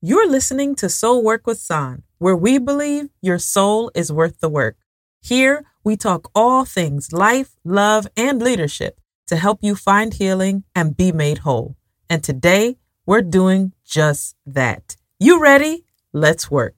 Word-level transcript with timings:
You're 0.00 0.30
listening 0.30 0.76
to 0.76 0.88
Soul 0.88 1.24
Work 1.24 1.44
with 1.44 1.58
Sahn, 1.58 2.04
where 2.18 2.36
we 2.36 2.58
believe 2.58 3.08
your 3.20 3.40
soul 3.40 3.90
is 3.96 4.12
worth 4.12 4.38
the 4.38 4.48
work. 4.48 4.76
Here, 5.20 5.64
we 5.82 5.96
talk 5.96 6.30
all 6.36 6.64
things 6.64 7.12
life, 7.12 7.56
love, 7.64 8.06
and 8.16 8.40
leadership 8.40 9.00
to 9.26 9.34
help 9.34 9.58
you 9.60 9.74
find 9.74 10.14
healing 10.14 10.62
and 10.72 10.96
be 10.96 11.10
made 11.10 11.38
whole. 11.38 11.74
And 12.08 12.22
today, 12.22 12.76
we're 13.06 13.22
doing 13.22 13.72
just 13.84 14.36
that. 14.46 14.94
You 15.18 15.40
ready? 15.40 15.84
Let's 16.12 16.48
work. 16.48 16.77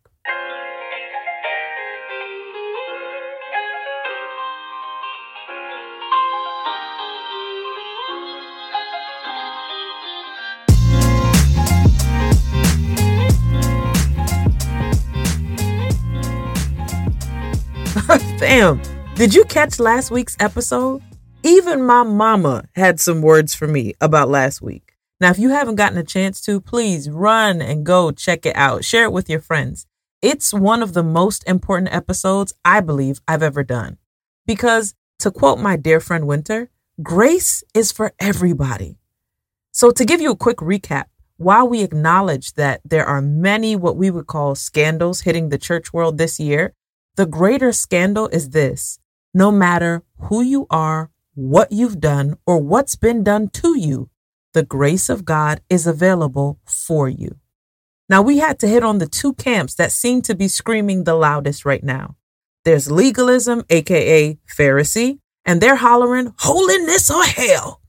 Fam, 18.41 18.81
did 19.17 19.35
you 19.35 19.45
catch 19.45 19.79
last 19.79 20.11
week's 20.11 20.35
episode? 20.41 21.03
Even 21.43 21.85
my 21.85 22.05
mama 22.05 22.65
had 22.75 22.99
some 22.99 23.21
words 23.21 23.55
for 23.55 23.67
me 23.67 23.93
about 24.01 24.31
last 24.31 24.63
week. 24.63 24.95
Now, 25.21 25.29
if 25.29 25.39
you 25.39 25.51
haven't 25.51 25.75
gotten 25.75 25.99
a 25.99 26.03
chance 26.03 26.41
to, 26.47 26.59
please 26.59 27.11
run 27.11 27.61
and 27.61 27.85
go 27.85 28.13
check 28.13 28.47
it 28.47 28.57
out. 28.57 28.83
Share 28.83 29.05
it 29.05 29.13
with 29.13 29.29
your 29.29 29.43
friends. 29.43 29.87
It's 30.23 30.55
one 30.55 30.83
of 30.83 30.95
the 30.95 31.03
most 31.03 31.47
important 31.47 31.93
episodes 31.93 32.55
I 32.65 32.81
believe 32.81 33.21
I've 33.29 33.43
ever 33.43 33.63
done. 33.63 33.99
Because, 34.47 34.95
to 35.19 35.31
quote 35.31 35.59
my 35.59 35.77
dear 35.77 36.01
friend 36.01 36.27
Winter, 36.27 36.71
grace 37.03 37.63
is 37.75 37.93
for 37.93 38.15
everybody. 38.19 38.97
So, 39.71 39.91
to 39.91 40.05
give 40.07 40.23
you 40.23 40.31
a 40.31 40.35
quick 40.37 40.57
recap, 40.57 41.09
while 41.37 41.69
we 41.69 41.83
acknowledge 41.83 42.55
that 42.55 42.81
there 42.87 43.05
are 43.05 43.21
many 43.21 43.77
what 43.77 43.97
we 43.97 44.11
would 44.11 44.27
call 44.27 44.55
scandals 44.55 45.21
hitting 45.21 45.51
the 45.51 45.59
church 45.59 45.93
world 45.93 46.17
this 46.17 46.41
year, 46.41 46.75
the 47.21 47.27
greater 47.27 47.71
scandal 47.71 48.29
is 48.29 48.49
this 48.49 48.99
no 49.35 49.53
matter 49.53 50.03
who 50.21 50.41
you 50.41 50.67
are, 50.71 51.11
what 51.35 51.71
you've 51.71 52.01
done, 52.01 52.39
or 52.47 52.57
what's 52.57 52.97
been 52.97 53.23
done 53.23 53.51
to 53.51 53.79
you, 53.79 54.09
the 54.55 54.63
grace 54.63 55.11
of 55.11 55.27
God 55.27 55.61
is 55.69 55.87
available 55.87 56.59
for 56.65 57.11
you. 57.11 57.37
Now, 58.09 58.23
we 58.23 58.39
had 58.39 58.59
to 58.61 58.67
hit 58.67 58.83
on 58.83 58.97
the 58.97 59.07
two 59.07 59.35
camps 59.35 59.75
that 59.75 59.93
seem 59.93 60.23
to 60.23 60.35
be 60.35 60.49
screaming 60.49 61.05
the 61.05 61.13
loudest 61.13 61.67
right 61.67 61.85
now. 61.85 62.17
There's 62.65 62.91
legalism, 62.91 63.65
aka 63.69 64.39
Pharisee, 64.49 65.19
and 65.45 65.61
they're 65.61 65.77
hollering 65.77 66.33
holiness 66.39 67.11
or 67.11 67.23
hell. 67.23 67.83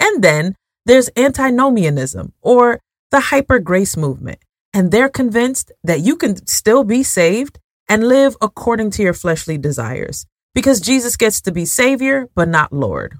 And 0.00 0.24
then 0.24 0.56
there's 0.84 1.08
antinomianism 1.16 2.32
or 2.40 2.80
the 3.12 3.20
hyper 3.30 3.60
grace 3.60 3.96
movement, 3.96 4.40
and 4.72 4.90
they're 4.90 5.08
convinced 5.08 5.70
that 5.84 6.00
you 6.00 6.16
can 6.16 6.44
still 6.48 6.82
be 6.82 7.04
saved 7.04 7.60
and 7.88 8.08
live 8.08 8.36
according 8.40 8.90
to 8.92 9.02
your 9.02 9.12
fleshly 9.12 9.58
desires 9.58 10.26
because 10.54 10.80
Jesus 10.80 11.16
gets 11.16 11.40
to 11.42 11.52
be 11.52 11.64
Savior, 11.64 12.28
but 12.34 12.48
not 12.48 12.72
Lord. 12.72 13.14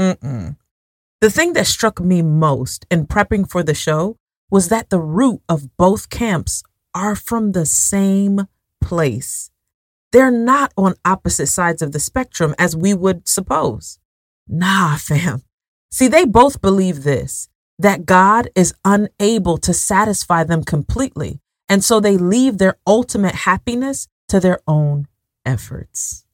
Mm-mm. 0.00 0.56
The 1.20 1.30
thing 1.30 1.52
that 1.54 1.66
struck 1.66 2.00
me 2.00 2.22
most 2.22 2.86
in 2.90 3.06
prepping 3.06 3.50
for 3.50 3.62
the 3.62 3.74
show 3.74 4.16
was 4.50 4.68
that 4.68 4.90
the 4.90 5.00
root 5.00 5.42
of 5.48 5.76
both 5.76 6.10
camps 6.10 6.62
are 6.94 7.14
from 7.14 7.52
the 7.52 7.66
same 7.66 8.46
place. 8.80 9.50
They're 10.12 10.30
not 10.30 10.72
on 10.76 10.94
opposite 11.04 11.48
sides 11.48 11.82
of 11.82 11.92
the 11.92 12.00
spectrum 12.00 12.54
as 12.58 12.76
we 12.76 12.94
would 12.94 13.28
suppose. 13.28 13.98
Nah, 14.48 14.96
fam. 14.96 15.42
See, 15.90 16.08
they 16.08 16.24
both 16.24 16.62
believe 16.62 17.02
this 17.02 17.48
that 17.78 18.06
God 18.06 18.48
is 18.56 18.74
unable 18.84 19.56
to 19.58 19.72
satisfy 19.72 20.42
them 20.42 20.64
completely 20.64 21.40
and 21.68 21.84
so 21.84 22.00
they 22.00 22.16
leave 22.16 22.58
their 22.58 22.78
ultimate 22.86 23.34
happiness 23.34 24.08
to 24.28 24.40
their 24.40 24.60
own 24.66 25.06
efforts. 25.44 26.24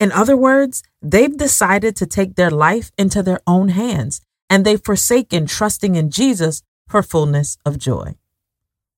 In 0.00 0.12
other 0.12 0.36
words, 0.36 0.82
they've 1.00 1.36
decided 1.36 1.96
to 1.96 2.06
take 2.06 2.34
their 2.34 2.50
life 2.50 2.90
into 2.98 3.22
their 3.22 3.40
own 3.46 3.68
hands 3.68 4.20
and 4.50 4.64
they've 4.64 4.82
forsaken 4.82 5.46
trusting 5.46 5.94
in 5.94 6.10
Jesus 6.10 6.62
for 6.88 7.02
fullness 7.02 7.56
of 7.64 7.78
joy. 7.78 8.14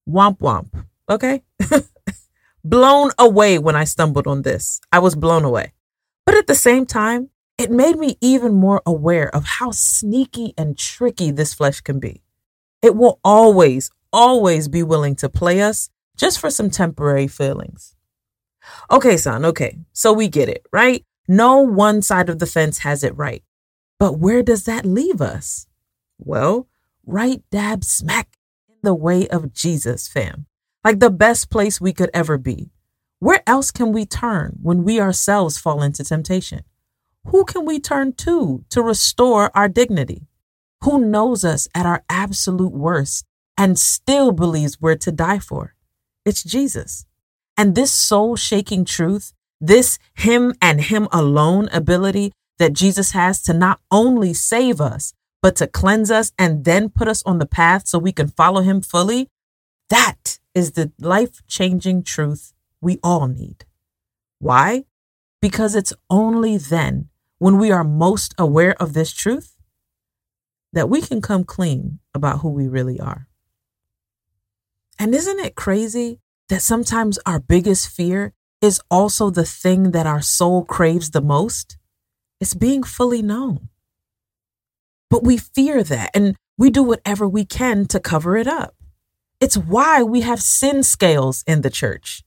Womp 0.08 0.38
womp. 0.38 0.84
Okay? 1.08 1.42
blown 2.64 3.10
away 3.18 3.58
when 3.58 3.76
I 3.76 3.84
stumbled 3.84 4.26
on 4.26 4.42
this. 4.42 4.80
I 4.90 4.98
was 4.98 5.14
blown 5.14 5.44
away. 5.44 5.72
But 6.24 6.34
at 6.34 6.46
the 6.46 6.54
same 6.54 6.86
time, 6.86 7.30
it 7.58 7.70
made 7.70 7.96
me 7.96 8.18
even 8.20 8.54
more 8.54 8.82
aware 8.84 9.34
of 9.34 9.44
how 9.44 9.70
sneaky 9.70 10.52
and 10.58 10.76
tricky 10.76 11.30
this 11.30 11.54
flesh 11.54 11.80
can 11.80 12.00
be. 12.00 12.22
It 12.82 12.96
will 12.96 13.20
always, 13.24 13.90
always 14.16 14.66
be 14.66 14.82
willing 14.82 15.14
to 15.16 15.28
play 15.28 15.60
us 15.60 15.90
just 16.16 16.40
for 16.40 16.50
some 16.50 16.70
temporary 16.70 17.28
feelings. 17.28 17.94
Okay, 18.90 19.18
son, 19.18 19.44
okay, 19.44 19.78
so 19.92 20.12
we 20.12 20.26
get 20.26 20.48
it, 20.48 20.64
right? 20.72 21.04
No 21.28 21.60
one 21.60 22.00
side 22.00 22.30
of 22.30 22.38
the 22.38 22.46
fence 22.46 22.78
has 22.78 23.04
it 23.04 23.14
right. 23.14 23.44
But 23.98 24.18
where 24.18 24.42
does 24.42 24.64
that 24.64 24.86
leave 24.86 25.20
us? 25.20 25.66
Well, 26.18 26.66
right 27.04 27.42
dab 27.50 27.84
smack 27.84 28.38
in 28.70 28.76
the 28.82 28.94
way 28.94 29.28
of 29.28 29.52
Jesus, 29.52 30.08
fam. 30.08 30.46
Like 30.82 30.98
the 31.00 31.10
best 31.10 31.50
place 31.50 31.78
we 31.78 31.92
could 31.92 32.10
ever 32.14 32.38
be. 32.38 32.70
Where 33.18 33.42
else 33.46 33.70
can 33.70 33.92
we 33.92 34.06
turn 34.06 34.56
when 34.62 34.82
we 34.82 34.98
ourselves 34.98 35.58
fall 35.58 35.82
into 35.82 36.04
temptation? 36.04 36.62
Who 37.26 37.44
can 37.44 37.66
we 37.66 37.80
turn 37.80 38.14
to 38.14 38.64
to 38.70 38.82
restore 38.82 39.50
our 39.54 39.68
dignity? 39.68 40.26
Who 40.82 41.04
knows 41.04 41.44
us 41.44 41.68
at 41.74 41.84
our 41.84 42.02
absolute 42.08 42.72
worst 42.72 43.26
and 43.56 43.78
still 43.78 44.32
believes 44.32 44.80
we're 44.80 44.96
to 44.96 45.12
die 45.12 45.38
for. 45.38 45.74
It's 46.24 46.42
Jesus. 46.42 47.06
And 47.56 47.74
this 47.74 47.92
soul 47.92 48.36
shaking 48.36 48.84
truth, 48.84 49.32
this 49.60 49.98
Him 50.14 50.54
and 50.60 50.80
Him 50.80 51.08
alone 51.12 51.68
ability 51.72 52.32
that 52.58 52.72
Jesus 52.72 53.12
has 53.12 53.42
to 53.42 53.52
not 53.52 53.80
only 53.90 54.34
save 54.34 54.80
us, 54.80 55.12
but 55.42 55.56
to 55.56 55.66
cleanse 55.66 56.10
us 56.10 56.32
and 56.38 56.64
then 56.64 56.88
put 56.88 57.08
us 57.08 57.22
on 57.24 57.38
the 57.38 57.46
path 57.46 57.86
so 57.86 57.98
we 57.98 58.12
can 58.12 58.28
follow 58.28 58.62
Him 58.62 58.80
fully, 58.80 59.28
that 59.88 60.38
is 60.54 60.72
the 60.72 60.92
life 61.00 61.46
changing 61.46 62.02
truth 62.02 62.52
we 62.80 62.98
all 63.02 63.28
need. 63.28 63.64
Why? 64.38 64.84
Because 65.40 65.74
it's 65.74 65.92
only 66.10 66.56
then, 66.56 67.08
when 67.38 67.58
we 67.58 67.70
are 67.70 67.84
most 67.84 68.34
aware 68.38 68.74
of 68.82 68.92
this 68.92 69.12
truth, 69.12 69.56
that 70.72 70.88
we 70.88 71.00
can 71.00 71.22
come 71.22 71.44
clean 71.44 72.00
about 72.14 72.40
who 72.40 72.50
we 72.50 72.66
really 72.66 72.98
are. 72.98 73.28
And 74.98 75.14
isn't 75.14 75.40
it 75.40 75.54
crazy 75.54 76.20
that 76.48 76.62
sometimes 76.62 77.18
our 77.26 77.40
biggest 77.40 77.88
fear 77.88 78.32
is 78.62 78.80
also 78.90 79.30
the 79.30 79.44
thing 79.44 79.90
that 79.90 80.06
our 80.06 80.22
soul 80.22 80.64
craves 80.64 81.10
the 81.10 81.20
most? 81.20 81.76
It's 82.40 82.54
being 82.54 82.82
fully 82.82 83.22
known. 83.22 83.68
But 85.10 85.24
we 85.24 85.36
fear 85.36 85.82
that 85.82 86.10
and 86.14 86.36
we 86.58 86.70
do 86.70 86.82
whatever 86.82 87.28
we 87.28 87.44
can 87.44 87.86
to 87.86 88.00
cover 88.00 88.36
it 88.36 88.46
up. 88.46 88.74
It's 89.40 89.56
why 89.56 90.02
we 90.02 90.22
have 90.22 90.40
sin 90.40 90.82
scales 90.82 91.44
in 91.46 91.60
the 91.60 91.70
church. 91.70 92.22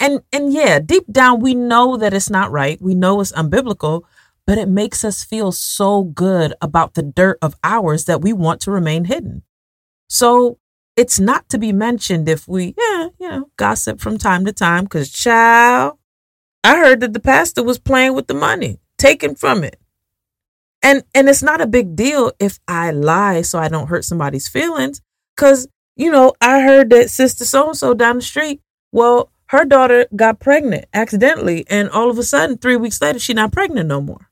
And 0.00 0.20
and 0.32 0.52
yeah, 0.52 0.78
deep 0.78 1.04
down 1.10 1.40
we 1.40 1.54
know 1.54 1.96
that 1.96 2.14
it's 2.14 2.30
not 2.30 2.50
right. 2.50 2.80
We 2.80 2.94
know 2.94 3.20
it's 3.20 3.32
unbiblical, 3.32 4.02
but 4.46 4.58
it 4.58 4.68
makes 4.68 5.04
us 5.04 5.24
feel 5.24 5.52
so 5.52 6.04
good 6.04 6.54
about 6.62 6.94
the 6.94 7.02
dirt 7.02 7.38
of 7.42 7.56
ours 7.62 8.06
that 8.06 8.22
we 8.22 8.32
want 8.32 8.60
to 8.62 8.70
remain 8.70 9.04
hidden. 9.04 9.42
So 10.08 10.58
it's 10.98 11.20
not 11.20 11.48
to 11.50 11.58
be 11.58 11.72
mentioned 11.72 12.28
if 12.28 12.48
we, 12.48 12.74
yeah, 12.76 13.08
you 13.20 13.28
know, 13.28 13.50
gossip 13.56 14.00
from 14.00 14.18
time 14.18 14.44
to 14.44 14.52
time 14.52 14.82
because, 14.82 15.12
child, 15.12 15.96
I 16.64 16.76
heard 16.76 16.98
that 17.00 17.12
the 17.12 17.20
pastor 17.20 17.62
was 17.62 17.78
playing 17.78 18.14
with 18.14 18.26
the 18.26 18.34
money, 18.34 18.80
taken 18.98 19.36
from 19.36 19.62
it. 19.62 19.78
And 20.82 21.04
and 21.14 21.28
it's 21.28 21.42
not 21.42 21.60
a 21.60 21.68
big 21.68 21.94
deal 21.94 22.32
if 22.40 22.58
I 22.66 22.90
lie 22.90 23.42
so 23.42 23.60
I 23.60 23.68
don't 23.68 23.86
hurt 23.86 24.04
somebody's 24.04 24.48
feelings. 24.48 25.00
Cause, 25.36 25.68
you 25.94 26.10
know, 26.10 26.32
I 26.40 26.62
heard 26.62 26.90
that 26.90 27.10
sister 27.10 27.44
so 27.44 27.68
and 27.68 27.76
so 27.76 27.94
down 27.94 28.16
the 28.16 28.22
street, 28.22 28.60
well, 28.90 29.30
her 29.46 29.64
daughter 29.64 30.06
got 30.16 30.40
pregnant 30.40 30.86
accidentally, 30.92 31.64
and 31.70 31.88
all 31.90 32.10
of 32.10 32.18
a 32.18 32.24
sudden, 32.24 32.58
three 32.58 32.76
weeks 32.76 33.00
later, 33.00 33.20
she's 33.20 33.36
not 33.36 33.52
pregnant 33.52 33.88
no 33.88 34.00
more. 34.00 34.30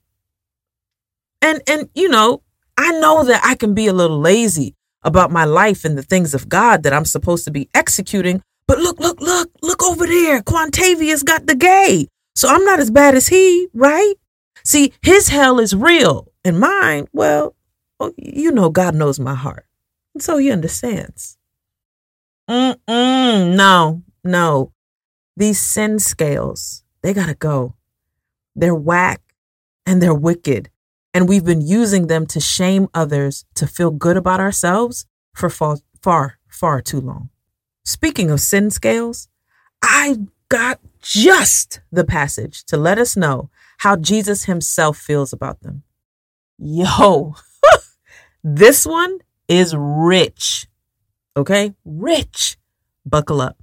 And 1.41 1.63
and 1.69 1.89
you 1.95 2.09
know, 2.09 2.43
I 2.77 2.91
know 2.99 3.23
that 3.25 3.43
I 3.45 3.55
can 3.55 3.73
be 3.73 3.87
a 3.87 3.93
little 3.93 4.19
lazy 4.19 4.76
about 5.07 5.31
my 5.31 5.45
life 5.45 5.85
and 5.85 5.97
the 5.97 6.03
things 6.03 6.35
of 6.35 6.49
God 6.49 6.83
that 6.83 6.93
I'm 6.93 7.05
supposed 7.05 7.45
to 7.45 7.51
be 7.53 7.71
executing. 7.73 8.43
But 8.67 8.81
look, 8.81 8.99
look, 8.99 9.21
look, 9.21 9.49
look 9.63 9.83
over 9.85 10.05
there. 10.05 10.43
Quantavious 10.43 11.25
got 11.25 11.47
the 11.47 11.55
gay. 11.55 12.09
So 12.35 12.49
I'm 12.49 12.65
not 12.65 12.81
as 12.81 12.91
bad 12.91 13.15
as 13.15 13.29
he, 13.29 13.69
right? 13.73 14.15
See, 14.65 14.93
his 15.01 15.29
hell 15.29 15.61
is 15.61 15.75
real. 15.75 16.27
And 16.45 16.59
mine, 16.59 17.07
well, 17.13 17.55
oh, 18.01 18.13
you 18.19 18.51
know, 18.51 18.69
God 18.69 18.97
knows 18.97 19.21
my 19.21 19.37
heart. 19.37 19.67
And 20.13 20.23
so 20.23 20.39
he 20.39 20.51
understands. 20.51 21.39
Mm-mm, 22.51 23.55
no, 23.55 24.03
no. 24.25 24.73
These 25.37 25.61
sin 25.61 26.01
scales, 26.01 26.83
they 27.03 27.15
got 27.15 27.27
to 27.27 27.35
go. 27.35 27.77
They're 28.57 28.75
whack 28.75 29.21
and 29.87 30.03
they're 30.03 30.15
wicked 30.15 30.69
and 31.17 31.27
we've 31.31 31.47
been 31.47 31.63
using 31.63 32.09
them 32.09 32.27
to 32.27 32.39
shame 32.39 32.89
others 32.93 33.47
to 33.55 33.67
feel 33.67 33.91
good 33.91 34.19
about 34.19 34.39
ourselves 34.39 35.07
for 35.33 35.49
far, 35.49 35.79
far, 36.03 36.39
far 36.47 36.83
too 36.83 37.01
long. 37.01 37.31
Speaking 37.87 38.31
of 38.31 38.39
sin 38.39 38.71
scales, 38.71 39.29
I 39.83 40.19
got 40.51 40.79
just 41.01 41.81
the 41.91 42.05
passage 42.05 42.65
to 42.67 42.77
let 42.77 42.99
us 42.99 43.17
know 43.17 43.49
how 43.79 43.97
Jesus 43.97 44.45
himself 44.45 44.99
feels 44.99 45.33
about 45.33 45.63
them. 45.63 45.85
Yo, 46.59 47.35
this 48.45 48.85
one 48.85 49.21
is 49.49 49.75
rich. 49.75 50.67
Okay? 51.35 51.73
Rich. 51.87 52.59
Buckle 53.07 53.41
up. 53.41 53.57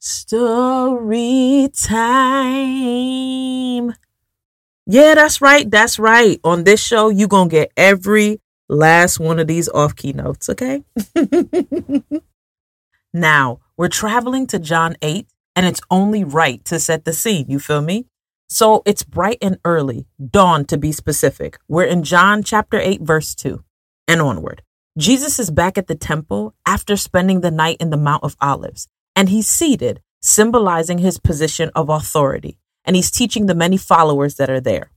Story 0.00 1.70
time. 1.72 2.74
Yeah, 4.86 5.14
that's 5.14 5.40
right. 5.40 5.70
That's 5.70 5.98
right. 5.98 6.38
On 6.44 6.64
this 6.64 6.82
show, 6.82 7.08
you're 7.08 7.28
going 7.28 7.48
to 7.48 7.52
get 7.56 7.72
every 7.76 8.40
last 8.68 9.18
one 9.18 9.38
of 9.38 9.46
these 9.46 9.68
off 9.68 9.96
key 9.96 10.12
notes, 10.12 10.48
okay? 10.50 10.82
now, 13.12 13.60
we're 13.76 13.88
traveling 13.88 14.46
to 14.48 14.58
John 14.58 14.96
8, 15.00 15.26
and 15.56 15.66
it's 15.66 15.80
only 15.90 16.24
right 16.24 16.64
to 16.66 16.78
set 16.78 17.04
the 17.04 17.12
scene. 17.12 17.46
You 17.48 17.58
feel 17.58 17.80
me? 17.80 18.06
So 18.48 18.82
it's 18.84 19.02
bright 19.02 19.38
and 19.40 19.58
early, 19.64 20.06
dawn 20.30 20.64
to 20.66 20.76
be 20.76 20.92
specific. 20.92 21.58
We're 21.66 21.84
in 21.84 22.02
John 22.02 22.42
chapter 22.42 22.78
8, 22.78 23.00
verse 23.00 23.34
2 23.34 23.64
and 24.06 24.20
onward. 24.20 24.62
Jesus 24.98 25.38
is 25.38 25.50
back 25.50 25.76
at 25.78 25.86
the 25.86 25.94
temple 25.94 26.54
after 26.66 26.96
spending 26.96 27.40
the 27.40 27.50
night 27.50 27.78
in 27.80 27.90
the 27.90 27.96
Mount 27.96 28.22
of 28.22 28.36
Olives 28.40 28.86
and 29.16 29.28
he's 29.28 29.48
seated, 29.48 30.00
symbolizing 30.20 30.98
his 30.98 31.18
position 31.18 31.70
of 31.74 31.88
authority, 31.88 32.58
and 32.84 32.96
he's 32.96 33.10
teaching 33.10 33.46
the 33.46 33.54
many 33.54 33.76
followers 33.76 34.36
that 34.36 34.50
are 34.50 34.60
there. 34.60 34.90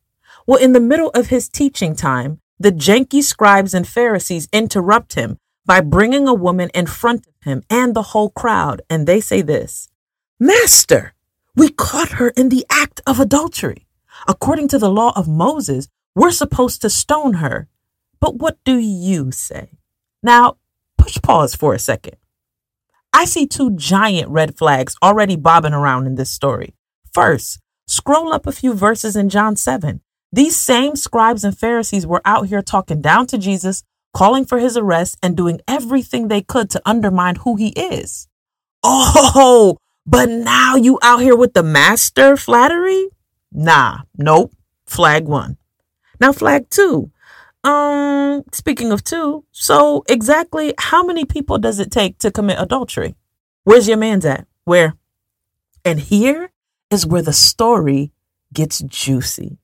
Well, 0.46 0.60
in 0.60 0.74
the 0.74 0.80
middle 0.80 1.10
of 1.10 1.28
his 1.28 1.50
teaching 1.50 1.96
time, 1.96 2.40
the 2.60 2.72
janky 2.72 3.22
scribes 3.22 3.74
and 3.74 3.88
Pharisees 3.88 4.48
interrupt 4.52 5.14
him 5.14 5.38
by 5.66 5.82
bringing 5.82 6.28
a 6.28 6.34
woman 6.34 6.70
in 6.74 6.88
front 6.88 7.28
of 7.28 7.34
him 7.44 7.64
and 7.70 7.94
the 7.94 8.14
whole 8.14 8.30
crowd, 8.30 8.82
and 8.90 9.06
they 9.06 9.20
say 9.20 9.42
this 9.42 9.90
Master, 10.40 11.14
we 11.56 11.70
caught 11.70 12.14
her 12.14 12.30
in 12.30 12.50
the 12.50 12.66
act 12.70 13.02
of 13.06 13.20
adultery. 13.20 13.88
According 14.28 14.70
to 14.70 14.80
the 14.80 14.90
law 14.90 15.12
of 15.16 15.28
Moses, 15.28 15.88
we're 16.16 16.32
supposed 16.32 16.82
to 16.82 16.90
stone 16.90 17.36
her. 17.36 17.68
But 18.20 18.36
what 18.38 18.58
do 18.64 18.78
you 18.78 19.32
say? 19.32 19.72
Now, 20.24 20.58
push 20.98 21.18
pause 21.22 21.54
for 21.54 21.74
a 21.74 21.80
second. 21.80 22.18
I 23.14 23.26
see 23.26 23.48
two 23.48 23.76
giant 23.76 24.30
red 24.30 24.58
flags 24.58 24.96
already 25.04 25.36
bobbing 25.36 25.74
around 25.74 26.08
in 26.08 26.16
this 26.16 26.32
story. 26.32 26.76
First, 27.14 27.60
scroll 27.98 28.32
up 28.32 28.46
a 28.46 28.52
few 28.52 28.74
verses 28.74 29.16
in 29.16 29.28
John 29.28 29.56
7. 29.56 30.02
These 30.32 30.56
same 30.56 30.96
scribes 30.96 31.44
and 31.44 31.58
Pharisees 31.58 32.06
were 32.06 32.22
out 32.24 32.48
here 32.48 32.62
talking 32.62 33.02
down 33.02 33.26
to 33.28 33.38
Jesus, 33.38 33.84
calling 34.14 34.46
for 34.46 34.60
his 34.60 34.78
arrest, 34.78 35.18
and 35.24 35.36
doing 35.36 35.62
everything 35.68 36.28
they 36.28 36.42
could 36.42 36.70
to 36.72 36.82
undermine 36.86 37.38
who 37.38 37.56
he 37.56 37.70
is. 37.70 38.28
Oh, 38.84 39.78
but 40.06 40.30
now 40.30 40.76
you 40.76 41.00
out 41.02 41.22
here 41.22 41.36
with 41.36 41.54
the 41.54 41.64
master 41.64 42.38
flattery? 42.38 43.10
Nah, 43.52 44.02
nope. 44.16 44.54
Flag 44.86 45.26
one. 45.26 45.58
Now, 46.20 46.32
flag 46.32 46.70
two. 46.70 47.12
Um, 47.64 48.44
speaking 48.54 48.92
of 48.92 49.04
two, 49.04 49.44
so 49.52 50.04
exactly 50.08 50.74
how 50.78 51.04
many 51.04 51.26
people 51.26 51.58
does 51.58 51.80
it 51.80 51.92
take 51.92 52.20
to 52.20 52.32
commit 52.32 52.60
adultery? 52.60 53.16
Where's 53.64 53.88
your 53.88 53.98
man's 53.98 54.26
at? 54.26 54.46
Where? 54.64 54.94
And 55.84 56.00
here 56.00 56.52
is 56.90 57.06
where 57.06 57.22
the 57.22 57.34
story 57.34 58.12
gets 58.54 58.80
juicy. 58.80 59.58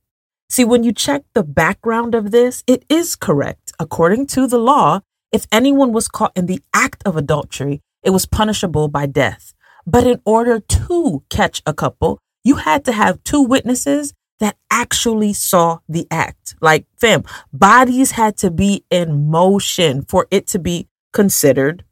See, 0.50 0.66
when 0.66 0.84
you 0.84 0.92
check 0.92 1.24
the 1.34 1.44
background 1.44 2.14
of 2.14 2.32
this, 2.32 2.64
it 2.68 2.86
is 2.90 3.16
correct. 3.16 3.72
According 3.80 4.28
to 4.28 4.48
the 4.48 4.60
law, 4.60 5.02
if 5.32 5.48
anyone 5.52 5.92
was 5.94 6.08
caught 6.08 6.34
in 6.36 6.46
the 6.46 6.62
act 6.74 7.02
of 7.06 7.18
adultery, 7.18 7.82
it 8.04 8.12
was 8.12 8.26
punishable 8.26 8.88
by 8.88 9.08
death. 9.08 9.54
But 9.86 10.06
in 10.06 10.22
order 10.26 10.60
to 10.60 11.24
catch 11.30 11.62
a 11.66 11.74
couple, 11.74 12.20
you 12.44 12.58
had 12.58 12.86
to 12.86 12.92
have 12.92 13.24
two 13.24 13.42
witnesses 13.42 14.14
that 14.40 14.58
actually 14.70 15.34
saw 15.34 15.80
the 15.88 16.06
act. 16.12 16.56
Like, 16.62 16.86
fam, 17.00 17.24
bodies 17.52 18.12
had 18.12 18.38
to 18.38 18.52
be 18.52 18.86
in 18.90 19.30
motion 19.30 20.04
for 20.04 20.28
it 20.30 20.48
to 20.48 20.60
be 20.60 20.88
considered 21.14 21.84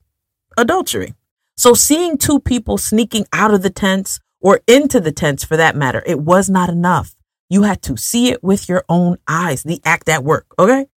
adultery. 0.58 1.16
So, 1.56 1.74
seeing 1.74 2.18
two 2.18 2.40
people 2.40 2.78
sneaking 2.78 3.26
out 3.34 3.54
of 3.54 3.62
the 3.62 3.70
tents 3.70 4.20
or 4.42 4.62
into 4.68 5.00
the 5.00 5.12
tents 5.12 5.44
for 5.44 5.56
that 5.58 5.76
matter, 5.76 6.04
it 6.06 6.20
was 6.20 6.50
not 6.50 6.70
enough. 6.70 7.16
You 7.50 7.64
had 7.64 7.82
to 7.84 7.98
see 7.98 8.30
it 8.30 8.44
with 8.44 8.68
your 8.68 8.84
own 8.90 9.18
eyes, 9.28 9.64
the 9.64 9.82
act 9.86 10.10
at 10.10 10.24
work. 10.24 10.48
Okay. 10.58 10.88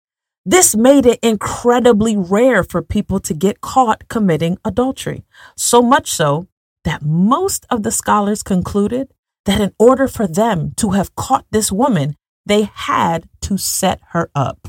This 0.47 0.77
made 0.77 1.07
it 1.07 1.19
incredibly 1.23 2.17
rare 2.17 2.63
for 2.63 2.83
people 2.83 3.19
to 3.21 3.35
get 3.35 3.61
caught 3.61 4.09
committing 4.09 4.59
adultery. 4.65 5.25
So 5.57 5.81
much 5.81 6.11
so 6.11 6.49
that 6.85 7.03
most 7.03 7.67
of 7.71 7.83
the 7.83 7.91
scholars 7.91 8.43
concluded 8.43 9.13
that 9.47 9.61
in 9.61 9.73
order 9.79 10.07
for 10.07 10.27
them 10.27 10.73
to 10.77 10.91
have 10.91 11.15
caught 11.15 11.47
this 11.51 11.73
woman, 11.73 12.17
they 12.47 12.63
had 12.73 13.29
to 13.43 13.57
set 13.57 14.01
her 14.11 14.31
up. 14.35 14.69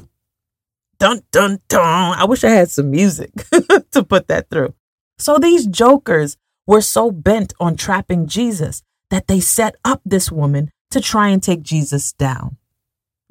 Dun, 0.97 1.21
dun, 1.31 1.59
dun. 1.67 2.17
I 2.17 2.23
wish 2.25 2.43
I 2.43 2.51
had 2.51 2.71
some 2.71 2.89
music 2.89 3.31
to 3.91 4.03
put 4.03 4.27
that 4.29 4.49
through. 4.49 4.73
So 5.17 5.37
these 5.37 5.67
jokers 5.67 6.37
were 6.67 6.81
so 6.81 7.11
bent 7.11 7.53
on 7.59 7.75
trapping 7.75 8.27
Jesus 8.27 8.83
that 9.09 9.27
they 9.27 9.39
set 9.39 9.75
up 9.83 10.01
this 10.05 10.31
woman 10.31 10.71
to 10.91 11.01
try 11.01 11.29
and 11.29 11.41
take 11.41 11.61
Jesus 11.61 12.13
down. 12.13 12.57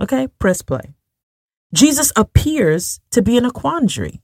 Okay, 0.01 0.29
press 0.39 0.63
play. 0.63 0.95
Jesus 1.73 2.13
appears 2.17 3.01
to 3.11 3.23
be 3.23 3.37
in 3.37 3.45
a 3.45 3.51
quandary 3.51 4.23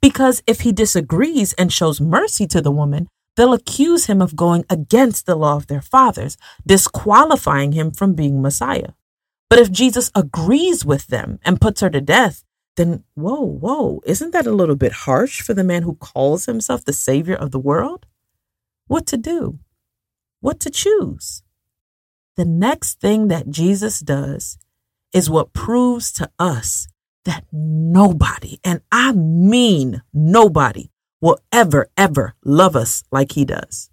because 0.00 0.42
if 0.46 0.60
he 0.60 0.72
disagrees 0.72 1.52
and 1.54 1.72
shows 1.72 2.00
mercy 2.00 2.46
to 2.46 2.60
the 2.60 2.70
woman, 2.70 3.08
they'll 3.36 3.52
accuse 3.52 4.06
him 4.06 4.22
of 4.22 4.36
going 4.36 4.64
against 4.70 5.26
the 5.26 5.34
law 5.34 5.56
of 5.56 5.66
their 5.66 5.82
fathers, 5.82 6.36
disqualifying 6.66 7.72
him 7.72 7.90
from 7.90 8.14
being 8.14 8.40
Messiah. 8.40 8.90
But 9.50 9.58
if 9.58 9.70
Jesus 9.70 10.10
agrees 10.14 10.84
with 10.84 11.08
them 11.08 11.38
and 11.44 11.60
puts 11.60 11.80
her 11.80 11.90
to 11.90 12.00
death, 12.00 12.44
then 12.76 13.04
whoa, 13.14 13.40
whoa, 13.44 14.00
isn't 14.04 14.32
that 14.32 14.46
a 14.46 14.52
little 14.52 14.76
bit 14.76 14.92
harsh 14.92 15.42
for 15.42 15.54
the 15.54 15.64
man 15.64 15.82
who 15.82 15.94
calls 15.94 16.46
himself 16.46 16.84
the 16.84 16.92
savior 16.92 17.36
of 17.36 17.50
the 17.50 17.58
world? 17.58 18.06
What 18.86 19.06
to 19.06 19.16
do? 19.16 19.58
What 20.40 20.60
to 20.60 20.70
choose? 20.70 21.42
The 22.36 22.44
next 22.44 23.00
thing 23.00 23.28
that 23.28 23.48
Jesus 23.48 24.00
does 24.00 24.58
is 25.12 25.30
what 25.30 25.52
proves 25.52 26.12
to 26.12 26.30
us 26.38 26.88
that 27.24 27.44
nobody, 27.52 28.58
and 28.64 28.82
I 28.92 29.12
mean 29.12 30.02
nobody, 30.12 30.90
will 31.20 31.38
ever, 31.50 31.88
ever 31.96 32.34
love 32.44 32.76
us 32.76 33.02
like 33.10 33.32
he 33.32 33.46
does. 33.46 33.88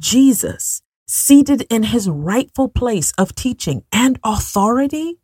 Jesus, 0.00 0.82
seated 1.06 1.62
in 1.70 1.84
his 1.84 2.08
rightful 2.10 2.68
place 2.68 3.12
of 3.16 3.34
teaching 3.34 3.84
and 3.90 4.18
authority, 4.22 5.20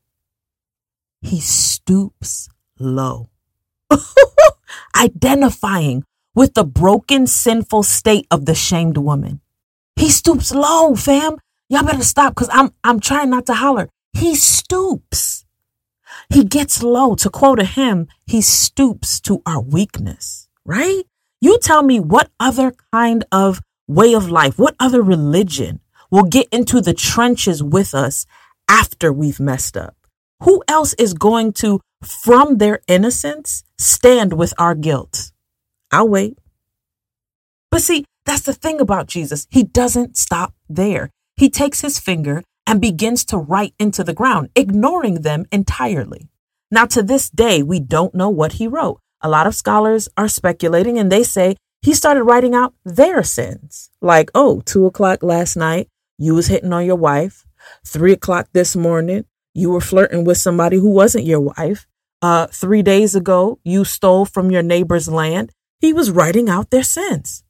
he 1.21 1.41
stoops 1.41 2.49
low, 2.79 3.29
identifying 4.97 6.05
with 6.35 6.55
the 6.55 6.65
broken, 6.65 7.27
sinful 7.27 7.83
state 7.83 8.27
of 8.31 8.47
the 8.47 8.55
shamed 8.55 8.97
woman. 8.97 9.41
He 9.97 10.11
stoops 10.11 10.53
low, 10.53 10.95
fam. 10.95 11.37
Y'all 11.69 11.85
better 11.85 12.03
stop 12.03 12.35
because 12.35 12.51
I'm 12.53 12.73
I'm 12.83 13.01
trying 13.01 13.31
not 13.31 13.47
to 13.47 13.55
holler. 13.55 13.89
He 14.13 14.35
stoops. 14.35 15.45
He 16.29 16.45
gets 16.45 16.83
low. 16.83 17.15
To 17.17 17.31
quote 17.31 17.61
a 17.61 17.65
hymn, 17.65 18.09
he 18.27 18.41
stoops 18.41 19.21
to 19.21 19.43
our 19.47 19.61
weakness, 19.61 20.49
right? 20.65 21.03
You 21.41 21.59
tell 21.59 21.83
me 21.83 22.01
what 22.01 22.31
other 22.39 22.75
kind 22.93 23.25
of 23.33 23.61
way 23.87 24.15
of 24.15 24.31
life, 24.31 24.59
what 24.59 24.77
other 24.79 25.03
religion 25.03 25.81
will 26.11 26.25
get 26.25 26.49
into 26.53 26.81
the 26.81 26.95
trenches 26.95 27.63
with 27.63 27.95
us 27.95 28.27
after 28.69 29.13
we've 29.13 29.41
messed 29.41 29.77
up? 29.77 29.97
Who 30.43 30.63
else 30.69 30.95
is 30.95 31.15
going 31.15 31.53
to, 31.55 31.81
from 32.03 32.59
their 32.59 32.81
innocence, 32.87 33.65
stand 33.79 34.33
with 34.33 34.55
our 34.59 34.75
guilt? 34.75 35.33
I'll 35.93 36.09
wait. 36.09 36.39
But 37.71 37.83
see, 37.83 38.05
that's 38.27 38.43
the 38.43 38.53
thing 38.53 38.81
about 38.81 39.07
Jesus. 39.07 39.47
He 39.51 39.63
doesn't 39.63 40.17
stop 40.17 40.55
there. 40.69 41.11
He 41.37 41.49
takes 41.49 41.81
his 41.81 41.99
finger 41.99 42.43
and 42.67 42.81
begins 42.81 43.25
to 43.27 43.39
write 43.39 43.75
into 43.79 44.05
the 44.05 44.15
ground, 44.15 44.51
ignoring 44.55 45.23
them 45.23 45.47
entirely. 45.51 46.29
Now, 46.71 46.87
to 46.87 47.03
this 47.03 47.31
day, 47.31 47.63
we 47.63 47.81
don't 47.81 48.15
know 48.15 48.29
what 48.29 48.53
he 48.55 48.69
wrote. 48.69 49.01
A 49.21 49.29
lot 49.29 49.47
of 49.47 49.55
scholars 49.55 50.09
are 50.17 50.29
speculating 50.29 50.99
and 50.99 51.11
they 51.11 51.23
say 51.23 51.57
he 51.83 51.95
started 51.95 52.25
writing 52.25 52.55
out 52.55 52.75
their 52.85 53.23
sins. 53.23 53.91
Like, 54.01 54.31
oh, 54.35 54.63
two 54.65 54.87
o'clock 54.87 55.23
last 55.23 55.57
night, 55.57 55.89
you 56.19 56.35
was 56.35 56.47
hitting 56.47 56.73
on 56.73 56.87
your 56.87 56.97
wife. 56.97 57.45
Three 57.85 58.13
o'clock 58.13 58.49
this 58.53 58.77
morning, 58.77 59.25
you 59.55 59.71
were 59.71 59.81
flirting 59.81 60.25
with 60.25 60.39
somebody 60.39 60.77
who 60.77 60.91
wasn't 60.91 61.25
your 61.25 61.41
wife. 61.41 61.87
Uh, 62.23 62.47
three 62.47 62.83
days 62.83 63.15
ago, 63.15 63.59
you 63.65 63.85
stole 63.85 64.27
from 64.27 64.51
your 64.51 64.63
neighbor's 64.63 65.09
land. 65.09 65.53
He 65.81 65.93
was 65.93 66.11
writing 66.11 66.49
out 66.49 66.71
their 66.71 66.83
sins. 66.83 67.43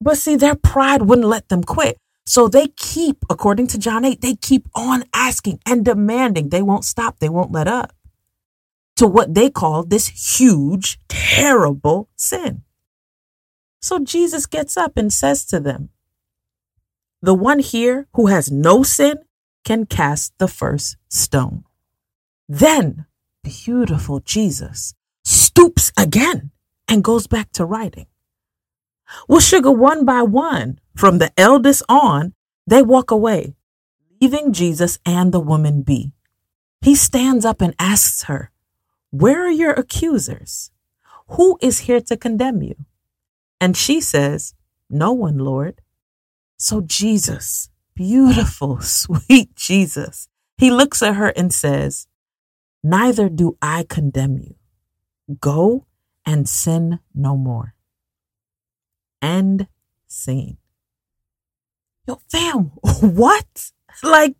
But 0.00 0.18
see, 0.18 0.36
their 0.36 0.54
pride 0.54 1.02
wouldn't 1.02 1.26
let 1.26 1.48
them 1.48 1.64
quit. 1.64 1.98
So 2.26 2.46
they 2.46 2.68
keep, 2.76 3.24
according 3.30 3.68
to 3.68 3.78
John 3.78 4.04
8, 4.04 4.20
they 4.20 4.34
keep 4.34 4.68
on 4.74 5.04
asking 5.14 5.60
and 5.64 5.84
demanding. 5.84 6.50
They 6.50 6.62
won't 6.62 6.84
stop. 6.84 7.18
They 7.18 7.28
won't 7.30 7.52
let 7.52 7.66
up 7.66 7.92
to 8.98 9.06
what 9.06 9.32
they 9.32 9.48
call 9.48 9.84
this 9.84 10.38
huge, 10.38 10.98
terrible 11.08 12.08
sin. 12.16 12.62
So 13.80 14.00
Jesus 14.00 14.44
gets 14.44 14.76
up 14.76 14.96
and 14.96 15.12
says 15.12 15.44
to 15.46 15.60
them, 15.60 15.90
The 17.22 17.32
one 17.32 17.60
here 17.60 18.08
who 18.14 18.26
has 18.26 18.50
no 18.50 18.82
sin 18.82 19.18
can 19.64 19.86
cast 19.86 20.36
the 20.38 20.48
first 20.48 20.96
stone. 21.08 21.62
Then, 22.48 23.06
beautiful 23.44 24.18
Jesus 24.18 24.94
stoops 25.24 25.92
again 25.96 26.50
and 26.88 27.04
goes 27.04 27.26
back 27.26 27.52
to 27.52 27.64
writing. 27.64 28.06
Well, 29.28 29.40
sugar, 29.40 29.70
one 29.70 30.04
by 30.04 30.22
one, 30.22 30.80
from 30.96 31.18
the 31.18 31.32
eldest 31.38 31.82
on, 31.88 32.34
they 32.66 32.82
walk 32.82 33.10
away, 33.10 33.54
leaving 34.20 34.52
Jesus 34.52 34.98
and 35.06 35.32
the 35.32 35.40
woman 35.40 35.82
be. 35.82 36.12
He 36.80 36.94
stands 36.94 37.44
up 37.44 37.60
and 37.60 37.74
asks 37.78 38.24
her, 38.24 38.50
Where 39.10 39.46
are 39.46 39.50
your 39.50 39.72
accusers? 39.72 40.70
Who 41.28 41.58
is 41.60 41.80
here 41.80 42.00
to 42.02 42.16
condemn 42.16 42.62
you? 42.62 42.74
And 43.60 43.76
she 43.76 44.00
says, 44.00 44.54
No 44.88 45.12
one, 45.12 45.38
Lord. 45.38 45.80
So 46.56 46.80
Jesus, 46.80 47.70
beautiful, 47.94 48.80
sweet 48.82 49.54
Jesus, 49.54 50.28
he 50.56 50.70
looks 50.70 51.02
at 51.02 51.16
her 51.16 51.28
and 51.28 51.52
says, 51.52 52.06
Neither 52.82 53.28
do 53.28 53.56
I 53.60 53.84
condemn 53.88 54.38
you. 54.38 54.54
Go 55.40 55.84
and 56.28 56.46
sin 56.46 56.98
no 57.14 57.38
more. 57.38 57.74
End 59.22 59.66
scene. 60.06 60.58
Yo, 62.06 62.20
fam, 62.30 62.64
what? 63.00 63.72
Like, 64.02 64.36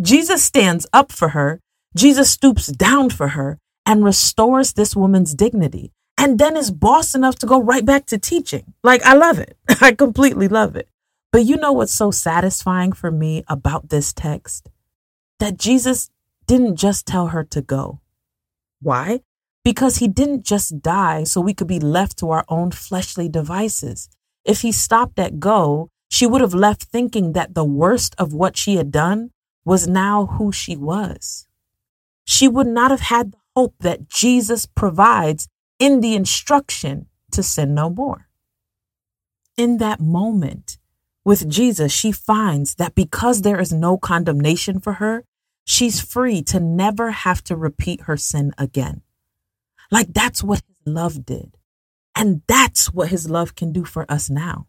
Jesus 0.00 0.44
stands 0.44 0.86
up 0.92 1.10
for 1.10 1.30
her, 1.30 1.58
Jesus 1.96 2.30
stoops 2.30 2.68
down 2.68 3.10
for 3.10 3.28
her 3.28 3.58
and 3.84 4.04
restores 4.04 4.74
this 4.74 4.94
woman's 4.94 5.34
dignity, 5.34 5.92
and 6.16 6.38
then 6.38 6.56
is 6.56 6.70
boss 6.70 7.16
enough 7.16 7.34
to 7.40 7.46
go 7.46 7.60
right 7.60 7.84
back 7.84 8.06
to 8.06 8.16
teaching. 8.16 8.72
Like, 8.84 9.02
I 9.02 9.14
love 9.14 9.40
it. 9.40 9.56
I 9.80 9.92
completely 9.92 10.46
love 10.46 10.76
it. 10.76 10.88
But 11.32 11.44
you 11.44 11.56
know 11.56 11.72
what's 11.72 11.92
so 11.92 12.12
satisfying 12.12 12.92
for 12.92 13.10
me 13.10 13.42
about 13.48 13.88
this 13.88 14.12
text? 14.12 14.68
That 15.40 15.58
Jesus 15.58 16.08
didn't 16.46 16.76
just 16.76 17.04
tell 17.04 17.28
her 17.28 17.42
to 17.44 17.60
go. 17.60 18.00
Why? 18.80 19.22
Because 19.62 19.98
he 19.98 20.08
didn't 20.08 20.44
just 20.44 20.80
die 20.80 21.24
so 21.24 21.40
we 21.40 21.54
could 21.54 21.66
be 21.66 21.80
left 21.80 22.18
to 22.18 22.30
our 22.30 22.44
own 22.48 22.70
fleshly 22.70 23.28
devices. 23.28 24.08
If 24.44 24.62
he 24.62 24.72
stopped 24.72 25.18
at 25.18 25.38
go, 25.38 25.90
she 26.10 26.26
would 26.26 26.40
have 26.40 26.54
left 26.54 26.84
thinking 26.84 27.32
that 27.32 27.54
the 27.54 27.64
worst 27.64 28.14
of 28.18 28.32
what 28.32 28.56
she 28.56 28.76
had 28.76 28.90
done 28.90 29.30
was 29.64 29.86
now 29.86 30.26
who 30.26 30.50
she 30.50 30.76
was. 30.76 31.46
She 32.24 32.48
would 32.48 32.66
not 32.66 32.90
have 32.90 33.00
had 33.00 33.32
the 33.32 33.38
hope 33.54 33.74
that 33.80 34.08
Jesus 34.08 34.66
provides 34.66 35.48
in 35.78 36.00
the 36.00 36.14
instruction 36.14 37.06
to 37.32 37.42
sin 37.42 37.74
no 37.74 37.90
more. 37.90 38.28
In 39.56 39.78
that 39.78 40.00
moment, 40.00 40.78
with 41.24 41.48
Jesus, 41.48 41.92
she 41.92 42.12
finds 42.12 42.76
that 42.76 42.94
because 42.94 43.42
there 43.42 43.60
is 43.60 43.72
no 43.72 43.98
condemnation 43.98 44.80
for 44.80 44.94
her, 44.94 45.24
she's 45.64 46.00
free 46.00 46.42
to 46.44 46.58
never 46.58 47.10
have 47.10 47.44
to 47.44 47.56
repeat 47.56 48.02
her 48.02 48.16
sin 48.16 48.52
again. 48.56 49.02
Like 49.90 50.12
that's 50.12 50.42
what 50.42 50.62
his 50.66 50.92
love 50.94 51.24
did. 51.24 51.56
And 52.14 52.42
that's 52.46 52.92
what 52.92 53.08
his 53.08 53.30
love 53.30 53.54
can 53.54 53.72
do 53.72 53.84
for 53.84 54.10
us 54.10 54.28
now. 54.28 54.66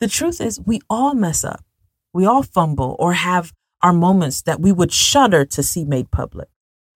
The 0.00 0.08
truth 0.08 0.40
is, 0.40 0.60
we 0.60 0.80
all 0.90 1.14
mess 1.14 1.44
up. 1.44 1.64
We 2.12 2.26
all 2.26 2.42
fumble 2.42 2.96
or 2.98 3.14
have 3.14 3.52
our 3.82 3.92
moments 3.92 4.42
that 4.42 4.60
we 4.60 4.72
would 4.72 4.92
shudder 4.92 5.44
to 5.44 5.62
see 5.62 5.84
made 5.84 6.10
public. 6.10 6.48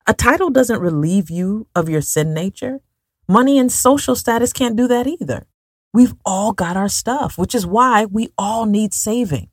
A 0.07 0.14
title 0.14 0.50
doesn't 0.50 0.80
relieve 0.80 1.30
you 1.30 1.69
of 1.75 1.88
your 1.88 2.00
sin 2.00 2.35
nature. 2.35 2.80
Money 3.28 3.59
and 3.59 3.71
social 3.71 4.16
status 4.16 4.52
can't 4.52 4.76
do 4.76 4.88
that 4.88 5.07
either. 5.07 5.47
We've 5.92 6.14
all 6.25 6.52
got 6.52 6.76
our 6.76 6.88
stuff, 6.88 7.38
which 7.38 7.54
is 7.54 7.66
why 7.66 8.07
we 8.07 8.28
all 8.37 8.66
need 8.66 8.92
saving. 8.92 9.50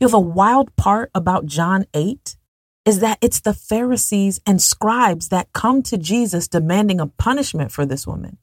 You 0.00 0.06
know, 0.06 0.12
the 0.12 0.20
wild 0.20 0.74
part 0.76 1.10
about 1.14 1.46
John 1.46 1.86
8 1.94 2.36
is 2.84 3.00
that 3.00 3.18
it's 3.20 3.40
the 3.40 3.54
Pharisees 3.54 4.40
and 4.46 4.60
scribes 4.60 5.28
that 5.28 5.52
come 5.52 5.82
to 5.84 5.96
Jesus 5.96 6.48
demanding 6.48 7.00
a 7.00 7.06
punishment 7.06 7.72
for 7.72 7.86
this 7.86 8.06
woman, 8.06 8.38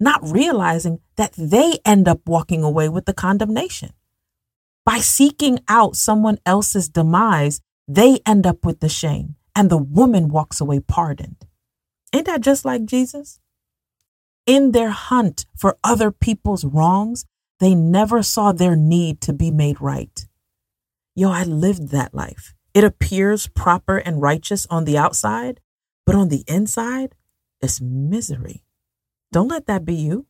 not 0.00 0.20
realizing 0.22 1.00
that 1.16 1.32
they 1.36 1.78
end 1.84 2.08
up 2.08 2.20
walking 2.26 2.62
away 2.62 2.88
with 2.88 3.04
the 3.04 3.14
condemnation. 3.14 3.92
By 4.84 4.98
seeking 4.98 5.60
out 5.68 5.96
someone 5.96 6.38
else's 6.44 6.88
demise, 6.88 7.60
they 7.88 8.20
end 8.26 8.46
up 8.46 8.64
with 8.64 8.80
the 8.80 8.88
shame, 8.88 9.36
and 9.54 9.70
the 9.70 9.78
woman 9.78 10.28
walks 10.28 10.60
away 10.60 10.80
pardoned. 10.80 11.46
Ain't 12.12 12.26
that 12.26 12.40
just 12.40 12.64
like 12.64 12.84
Jesus? 12.84 13.40
In 14.46 14.72
their 14.72 14.90
hunt 14.90 15.44
for 15.56 15.76
other 15.82 16.10
people's 16.10 16.64
wrongs, 16.64 17.24
they 17.58 17.74
never 17.74 18.22
saw 18.22 18.52
their 18.52 18.76
need 18.76 19.20
to 19.22 19.32
be 19.32 19.50
made 19.50 19.80
right. 19.80 20.26
Yo, 21.14 21.30
I 21.30 21.44
lived 21.44 21.90
that 21.90 22.14
life. 22.14 22.54
It 22.76 22.84
appears 22.84 23.46
proper 23.46 23.96
and 23.96 24.20
righteous 24.20 24.66
on 24.68 24.84
the 24.84 24.98
outside, 24.98 25.60
but 26.04 26.14
on 26.14 26.28
the 26.28 26.44
inside, 26.46 27.14
it's 27.62 27.80
misery. 27.80 28.64
Don't 29.32 29.48
let 29.48 29.64
that 29.64 29.86
be 29.86 29.94
you. 29.94 30.26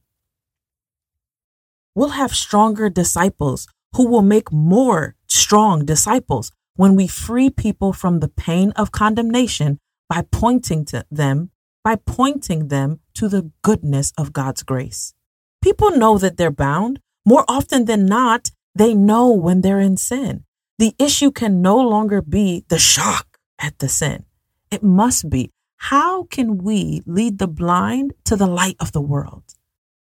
We'll 1.96 2.10
have 2.10 2.36
stronger 2.36 2.88
disciples 2.88 3.66
who 3.96 4.06
will 4.06 4.22
make 4.22 4.52
more 4.52 5.16
strong 5.26 5.84
disciples 5.84 6.52
when 6.76 6.94
we 6.94 7.08
free 7.08 7.50
people 7.50 7.92
from 7.92 8.20
the 8.20 8.28
pain 8.28 8.70
of 8.76 8.92
condemnation 8.92 9.80
by 10.08 10.22
pointing 10.30 10.84
to 10.84 11.04
them 11.10 11.50
by 11.82 11.96
pointing 11.96 12.68
them 12.68 13.00
to 13.14 13.28
the 13.28 13.50
goodness 13.62 14.12
of 14.16 14.32
God's 14.32 14.62
grace. 14.62 15.14
People 15.62 15.90
know 15.90 16.16
that 16.16 16.36
they're 16.36 16.52
bound. 16.52 17.00
More 17.24 17.44
often 17.48 17.86
than 17.86 18.06
not, 18.06 18.52
they 18.72 18.94
know 18.94 19.32
when 19.32 19.62
they're 19.62 19.80
in 19.80 19.96
sin. 19.96 20.45
The 20.78 20.94
issue 20.98 21.30
can 21.30 21.62
no 21.62 21.76
longer 21.76 22.20
be 22.20 22.64
the 22.68 22.78
shock 22.78 23.38
at 23.58 23.78
the 23.78 23.88
sin. 23.88 24.24
It 24.70 24.82
must 24.82 25.30
be 25.30 25.50
how 25.76 26.24
can 26.24 26.58
we 26.58 27.02
lead 27.06 27.38
the 27.38 27.48
blind 27.48 28.12
to 28.24 28.36
the 28.36 28.46
light 28.46 28.76
of 28.78 28.92
the 28.92 29.00
world? 29.00 29.44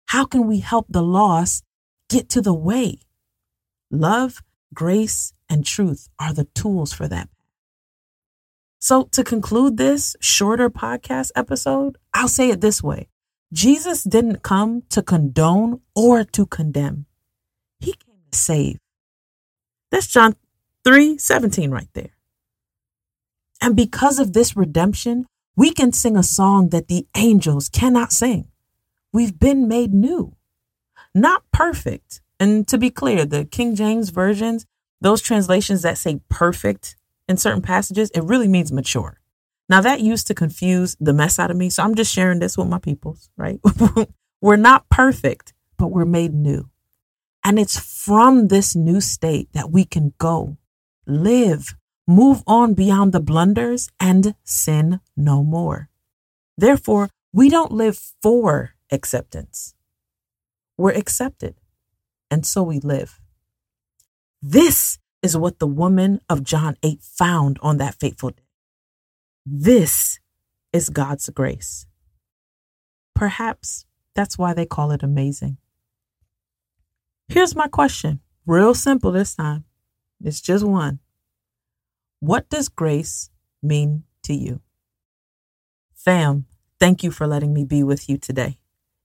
How 0.06 0.24
can 0.24 0.46
we 0.46 0.60
help 0.60 0.86
the 0.88 1.02
lost 1.02 1.64
get 2.08 2.28
to 2.30 2.40
the 2.40 2.54
way? 2.54 3.00
Love, 3.90 4.42
grace, 4.72 5.34
and 5.48 5.66
truth 5.66 6.08
are 6.18 6.32
the 6.32 6.44
tools 6.54 6.92
for 6.92 7.08
that. 7.08 7.28
So, 8.78 9.04
to 9.12 9.22
conclude 9.22 9.76
this 9.76 10.16
shorter 10.20 10.68
podcast 10.70 11.30
episode, 11.36 11.98
I'll 12.14 12.28
say 12.28 12.50
it 12.50 12.60
this 12.60 12.82
way 12.82 13.08
Jesus 13.52 14.04
didn't 14.04 14.42
come 14.42 14.82
to 14.88 15.02
condone 15.02 15.80
or 15.94 16.24
to 16.24 16.46
condemn, 16.46 17.06
He 17.80 17.92
came 17.92 18.16
to 18.30 18.38
save. 18.38 18.78
That's 19.90 20.06
John 20.06 20.34
3 20.84 21.18
17 21.18 21.70
right 21.70 21.88
there. 21.94 22.10
And 23.60 23.76
because 23.76 24.18
of 24.18 24.32
this 24.32 24.56
redemption, 24.56 25.26
we 25.56 25.70
can 25.72 25.92
sing 25.92 26.16
a 26.16 26.22
song 26.22 26.70
that 26.70 26.88
the 26.88 27.06
angels 27.16 27.68
cannot 27.68 28.12
sing. 28.12 28.48
We've 29.12 29.38
been 29.38 29.68
made 29.68 29.92
new, 29.92 30.36
not 31.14 31.44
perfect. 31.52 32.20
And 32.40 32.66
to 32.68 32.78
be 32.78 32.90
clear, 32.90 33.24
the 33.24 33.44
King 33.44 33.76
James 33.76 34.10
versions, 34.10 34.66
those 35.00 35.20
translations 35.20 35.82
that 35.82 35.98
say 35.98 36.20
perfect 36.28 36.96
in 37.28 37.36
certain 37.36 37.62
passages, 37.62 38.10
it 38.10 38.24
really 38.24 38.48
means 38.48 38.72
mature. 38.72 39.20
Now, 39.68 39.80
that 39.80 40.00
used 40.00 40.26
to 40.26 40.34
confuse 40.34 40.96
the 41.00 41.12
mess 41.12 41.38
out 41.38 41.50
of 41.50 41.56
me. 41.56 41.70
So 41.70 41.82
I'm 41.82 41.94
just 41.94 42.12
sharing 42.12 42.40
this 42.40 42.58
with 42.58 42.68
my 42.68 42.78
peoples, 42.78 43.30
right? 43.36 43.60
we're 44.40 44.56
not 44.56 44.88
perfect, 44.88 45.52
but 45.78 45.88
we're 45.88 46.04
made 46.04 46.34
new. 46.34 46.68
And 47.44 47.58
it's 47.58 47.78
from 47.78 48.48
this 48.48 48.74
new 48.76 49.00
state 49.00 49.48
that 49.52 49.70
we 49.70 49.84
can 49.84 50.14
go, 50.18 50.56
live, 51.12 51.74
move 52.06 52.42
on 52.46 52.74
beyond 52.74 53.12
the 53.12 53.20
blunders, 53.20 53.88
and 54.00 54.34
sin 54.44 55.00
no 55.16 55.44
more. 55.44 55.88
Therefore, 56.56 57.10
we 57.32 57.48
don't 57.48 57.72
live 57.72 57.98
for 58.22 58.74
acceptance. 58.90 59.74
We're 60.76 60.92
accepted, 60.92 61.60
and 62.30 62.46
so 62.46 62.62
we 62.62 62.80
live. 62.80 63.20
This 64.40 64.98
is 65.22 65.36
what 65.36 65.58
the 65.58 65.66
woman 65.66 66.20
of 66.28 66.42
John 66.42 66.76
8 66.82 67.00
found 67.00 67.58
on 67.62 67.76
that 67.78 67.94
fateful 67.94 68.30
day. 68.30 68.42
This 69.46 70.18
is 70.72 70.88
God's 70.88 71.28
grace. 71.30 71.86
Perhaps 73.14 73.86
that's 74.14 74.36
why 74.36 74.52
they 74.54 74.66
call 74.66 74.90
it 74.90 75.02
amazing. 75.02 75.58
Here's 77.28 77.54
my 77.54 77.68
question, 77.68 78.20
real 78.46 78.74
simple 78.74 79.12
this 79.12 79.34
time. 79.34 79.64
It's 80.22 80.40
just 80.40 80.64
one. 80.64 81.00
What 82.22 82.48
does 82.48 82.68
grace 82.68 83.30
mean 83.64 84.04
to 84.22 84.32
you? 84.32 84.60
Fam, 85.92 86.46
thank 86.78 87.02
you 87.02 87.10
for 87.10 87.26
letting 87.26 87.52
me 87.52 87.64
be 87.64 87.82
with 87.82 88.08
you 88.08 88.16
today. 88.16 88.60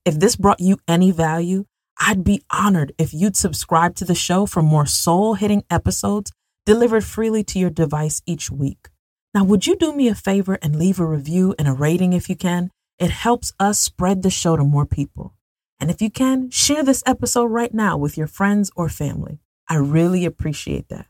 If 0.05 0.19
this 0.19 0.35
brought 0.35 0.59
you 0.59 0.77
any 0.87 1.09
value, 1.09 1.65
I'd 1.99 2.23
be 2.23 2.43
honored 2.51 2.93
if 2.99 3.15
you'd 3.15 3.35
subscribe 3.35 3.95
to 3.95 4.05
the 4.05 4.13
show 4.13 4.45
for 4.45 4.61
more 4.61 4.85
soul 4.85 5.33
hitting 5.33 5.63
episodes 5.71 6.31
delivered 6.67 7.03
freely 7.03 7.43
to 7.45 7.57
your 7.57 7.71
device 7.71 8.21
each 8.27 8.51
week. 8.51 8.89
Now, 9.33 9.43
would 9.45 9.65
you 9.65 9.75
do 9.75 9.95
me 9.95 10.09
a 10.09 10.13
favor 10.13 10.59
and 10.61 10.75
leave 10.75 10.99
a 10.99 11.05
review 11.07 11.55
and 11.57 11.67
a 11.67 11.73
rating 11.73 12.13
if 12.13 12.29
you 12.29 12.35
can? 12.35 12.69
It 12.99 13.09
helps 13.09 13.51
us 13.59 13.79
spread 13.79 14.21
the 14.21 14.29
show 14.29 14.55
to 14.55 14.63
more 14.63 14.85
people. 14.85 15.33
And 15.79 15.89
if 15.89 16.03
you 16.03 16.11
can, 16.11 16.51
share 16.51 16.83
this 16.83 17.01
episode 17.07 17.45
right 17.45 17.73
now 17.73 17.97
with 17.97 18.15
your 18.15 18.27
friends 18.27 18.69
or 18.75 18.89
family. 18.89 19.39
I 19.67 19.77
really 19.77 20.23
appreciate 20.23 20.89
that. 20.89 21.07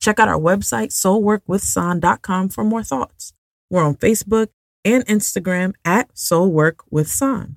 Check 0.00 0.18
out 0.18 0.28
our 0.28 0.40
website, 0.40 0.88
soulworkwithsahn.com, 0.88 2.48
for 2.48 2.64
more 2.64 2.82
thoughts. 2.82 3.34
We're 3.68 3.84
on 3.84 3.96
Facebook 3.96 4.48
and 4.84 5.06
Instagram 5.06 5.74
at 5.84 6.12
soulworkwithsahn. 6.14 7.56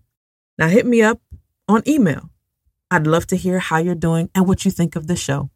Now 0.57 0.67
hit 0.67 0.85
me 0.85 1.01
up 1.01 1.21
on 1.67 1.81
email. 1.87 2.29
I'd 2.91 3.07
love 3.07 3.25
to 3.27 3.37
hear 3.37 3.59
how 3.59 3.77
you're 3.77 3.95
doing 3.95 4.29
and 4.35 4.45
what 4.47 4.65
you 4.65 4.71
think 4.71 4.95
of 4.95 5.07
the 5.07 5.15
show. 5.15 5.49